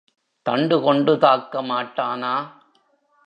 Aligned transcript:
தண்டுகொண்டு 0.45 1.17
தாக்க 1.17 1.61
மாட்டானா? 1.61 2.33